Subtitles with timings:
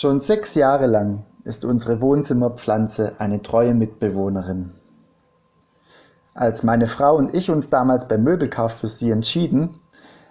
[0.00, 4.70] Schon sechs Jahre lang ist unsere Wohnzimmerpflanze eine treue Mitbewohnerin.
[6.32, 9.78] Als meine Frau und ich uns damals beim Möbelkauf für sie entschieden,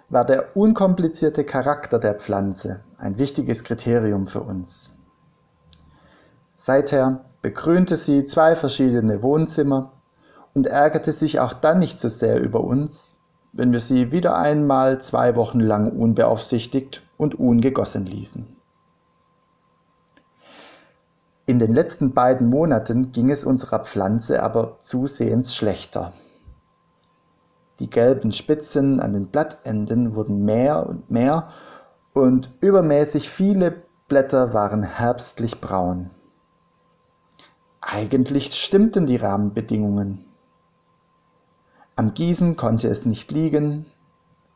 [0.08, 4.90] war der unkomplizierte Charakter der Pflanze ein wichtiges Kriterium für uns.
[6.56, 9.92] Seither begrünte sie zwei verschiedene Wohnzimmer
[10.52, 13.14] und ärgerte sich auch dann nicht so sehr über uns,
[13.52, 18.56] wenn wir sie wieder einmal zwei Wochen lang unbeaufsichtigt und ungegossen ließen.
[21.50, 26.12] In den letzten beiden Monaten ging es unserer Pflanze aber zusehends schlechter.
[27.80, 31.48] Die gelben Spitzen an den Blattenden wurden mehr und mehr
[32.12, 36.10] und übermäßig viele Blätter waren herbstlich braun.
[37.80, 40.24] Eigentlich stimmten die Rahmenbedingungen.
[41.96, 43.86] Am Gießen konnte es nicht liegen,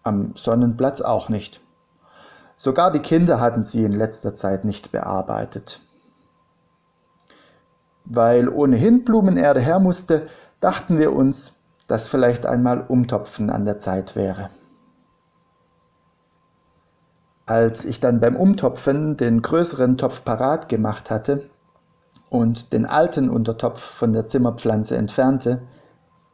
[0.05, 1.61] am Sonnenplatz auch nicht.
[2.55, 5.81] Sogar die Kinder hatten sie in letzter Zeit nicht bearbeitet.
[8.15, 10.29] Weil ohnehin Blumenerde her musste,
[10.61, 11.55] dachten wir uns,
[11.89, 14.51] dass vielleicht einmal Umtopfen an der Zeit wäre.
[17.47, 21.51] Als ich dann beim Umtopfen den größeren Topf parat gemacht hatte
[22.31, 25.63] und den alten Untertopf von der Zimmerpflanze entfernte,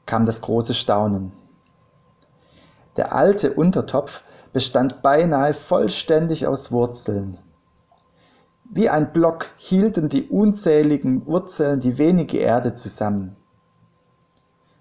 [0.07, 1.33] kam das große Staunen.
[2.97, 7.39] Der alte Untertopf bestand beinahe vollständig aus Wurzeln.
[8.73, 13.35] Wie ein Block hielten die unzähligen Wurzeln die wenige Erde zusammen.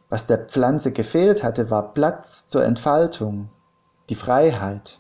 [0.10, 3.50] Was der Pflanze gefehlt hatte, war Platz zur Entfaltung,
[4.10, 5.00] die Freiheit.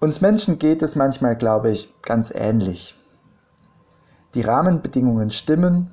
[0.00, 2.94] Uns Menschen geht es manchmal, glaube ich, ganz ähnlich.
[4.32, 5.90] Die Rahmenbedingungen stimmen,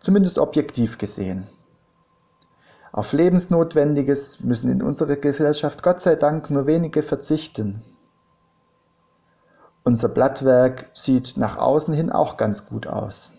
[0.00, 1.46] zumindest objektiv gesehen.
[2.90, 7.84] Auf Lebensnotwendiges müssen in unserer Gesellschaft Gott sei Dank nur wenige verzichten.
[9.86, 13.30] Unser Blattwerk sieht nach außen hin auch ganz gut aus.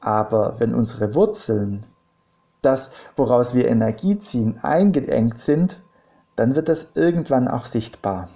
[0.00, 1.86] Aber wenn unsere Wurzeln,
[2.60, 5.80] das, woraus wir Energie ziehen, eingeengt sind,
[6.34, 8.30] dann wird das irgendwann auch sichtbar.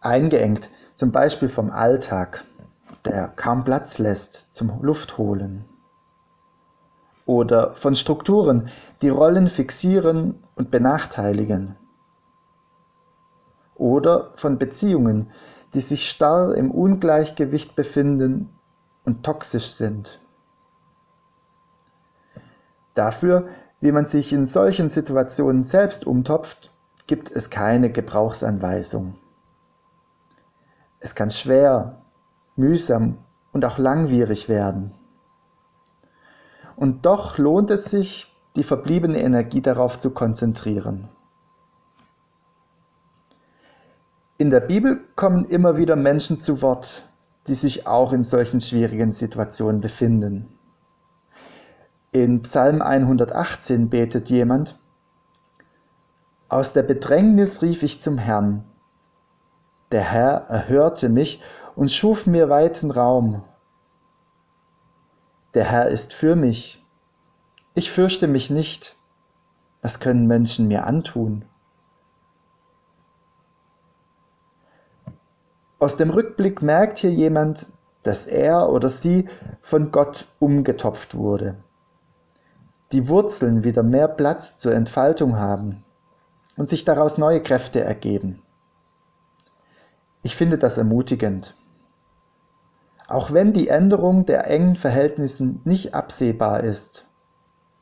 [0.00, 2.44] Eingeengt, zum Beispiel vom Alltag,
[3.04, 5.64] der kaum Platz lässt zum Luftholen.
[7.26, 8.68] Oder von Strukturen,
[9.02, 11.74] die Rollen fixieren und benachteiligen
[13.78, 15.30] oder von Beziehungen,
[15.74, 18.50] die sich starr im Ungleichgewicht befinden
[19.04, 20.20] und toxisch sind.
[22.94, 23.48] Dafür,
[23.80, 26.72] wie man sich in solchen Situationen selbst umtopft,
[27.06, 29.16] gibt es keine Gebrauchsanweisung.
[31.00, 32.02] Es kann schwer,
[32.56, 33.18] mühsam
[33.52, 34.92] und auch langwierig werden.
[36.76, 41.08] Und doch lohnt es sich, die verbliebene Energie darauf zu konzentrieren.
[44.40, 47.04] In der Bibel kommen immer wieder Menschen zu Wort,
[47.48, 50.56] die sich auch in solchen schwierigen Situationen befinden.
[52.12, 54.78] In Psalm 118 betet jemand,
[56.48, 58.62] Aus der Bedrängnis rief ich zum Herrn.
[59.90, 61.42] Der Herr erhörte mich
[61.74, 63.42] und schuf mir weiten Raum.
[65.54, 66.86] Der Herr ist für mich.
[67.74, 68.96] Ich fürchte mich nicht.
[69.82, 71.44] Was können Menschen mir antun?
[75.80, 77.66] Aus dem Rückblick merkt hier jemand,
[78.02, 79.28] dass er oder sie
[79.60, 81.56] von Gott umgetopft wurde.
[82.90, 85.84] Die Wurzeln wieder mehr Platz zur Entfaltung haben
[86.56, 88.42] und sich daraus neue Kräfte ergeben.
[90.22, 91.54] Ich finde das ermutigend.
[93.06, 97.06] Auch wenn die Änderung der engen Verhältnissen nicht absehbar ist,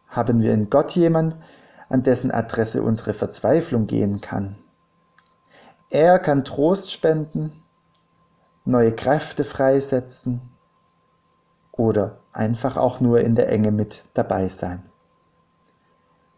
[0.06, 1.36] haben wir in Gott jemand,
[1.88, 4.56] an dessen Adresse unsere Verzweiflung gehen kann.
[5.88, 7.62] Er kann Trost spenden
[8.66, 10.40] neue Kräfte freisetzen
[11.72, 14.82] oder einfach auch nur in der Enge mit dabei sein.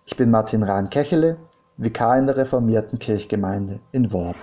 [0.05, 1.39] Ich bin Martin Rahn-Kechele,
[1.77, 4.37] Vikar in der reformierten Kirchgemeinde in Worb.